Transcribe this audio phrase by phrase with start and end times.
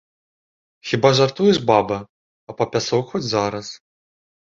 [0.87, 1.99] Хіба жартуеш баба,
[2.53, 3.67] а па пясок хоць зараз.